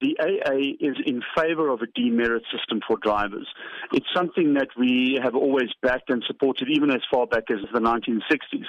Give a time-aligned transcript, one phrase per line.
[0.00, 3.48] The AA is in favor of a demerit system for drivers.
[3.92, 7.80] It's something that we have always backed and supported even as far back as the
[7.80, 8.64] 1960s.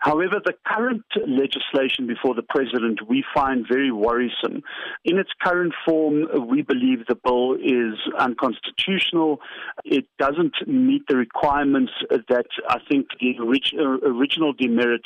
[0.00, 4.62] However, the current legislation before the president we find very worrisome.
[5.04, 9.40] In its current form, we believe the bill is unconstitutional.
[9.84, 15.04] It doesn't meet the requirements that I think the original demerit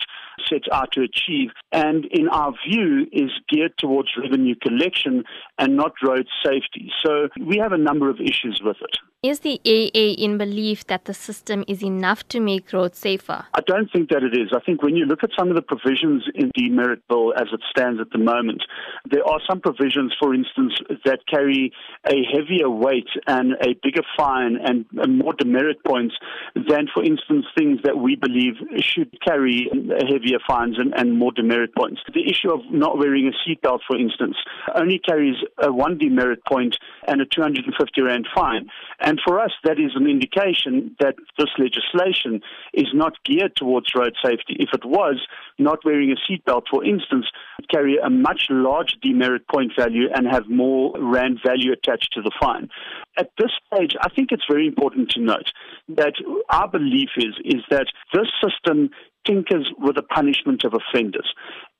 [0.48, 5.24] sets out to achieve, and in our view, is geared towards revenue collection
[5.58, 6.90] and not road safety.
[7.04, 8.98] So we have a number of issues with it.
[9.24, 13.46] Is the AA in belief that the system is enough to make roads safer?
[13.52, 14.52] I don't think that it is.
[14.54, 17.48] I think when you look at some of the provisions in the merit bill as
[17.52, 18.62] it stands at the moment,
[19.10, 21.72] there are some provisions, for instance, that carry
[22.06, 24.86] a heavier weight and a bigger fine and,
[25.18, 26.14] more demerit points
[26.54, 29.68] than, for instance, things that we believe should carry
[30.08, 32.00] heavier fines and, and more demerit points.
[32.14, 34.36] The issue of not wearing a seatbelt, for instance,
[34.76, 36.76] only carries a one demerit point
[37.08, 38.68] and a 250 rand fine.
[39.08, 42.42] And for us, that is an indication that this legislation
[42.74, 44.54] is not geared towards road safety.
[44.60, 45.16] If it was,
[45.58, 47.24] not wearing a seatbelt, for instance,
[47.58, 52.20] would carry a much larger demerit point value and have more rand value attached to
[52.20, 52.68] the fine.
[53.16, 55.52] At this stage, I think it's very important to note
[55.88, 56.12] that
[56.50, 58.90] our belief is, is that this system
[59.28, 61.32] tinkers with the punishment of offenders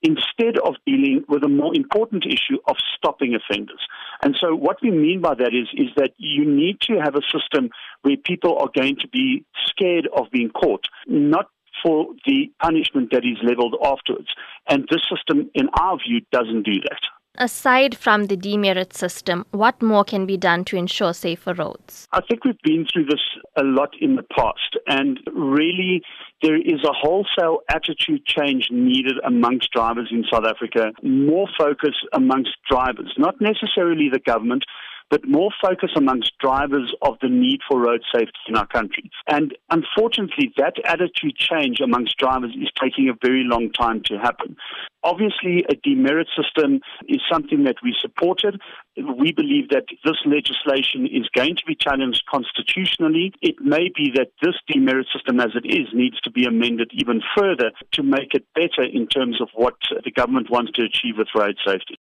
[0.03, 3.81] instead of dealing with a more important issue of stopping offenders.
[4.23, 7.23] And so what we mean by that is, is that you need to have a
[7.33, 7.71] system
[8.03, 11.47] where people are going to be scared of being caught, not
[11.83, 14.29] for the punishment that is leveled afterwards.
[14.69, 17.01] And this system, in our view, doesn't do that.
[17.41, 22.09] Aside from the demerit system, what more can be done to ensure safer roads?
[22.11, 23.21] I think we've been through this
[23.57, 26.03] a lot in the past, and really
[26.43, 32.51] there is a wholesale attitude change needed amongst drivers in South Africa, more focus amongst
[32.69, 34.65] drivers, not necessarily the government,
[35.11, 39.11] but more focus amongst drivers of the need for road safety in our country.
[39.27, 44.57] And unfortunately, that attitude change amongst drivers is taking a very long time to happen.
[45.05, 48.61] Obviously, a demerit system is something that we supported.
[48.97, 53.33] We believe that this legislation is going to be challenged constitutionally.
[53.41, 57.23] It may be that this demerit system as it is needs to be amended even
[57.37, 61.29] further to make it better in terms of what the government wants to achieve with
[61.35, 61.97] road safety.